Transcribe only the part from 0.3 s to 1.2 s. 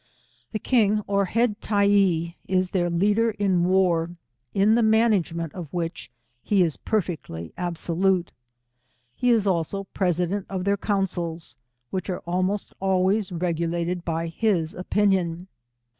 The king,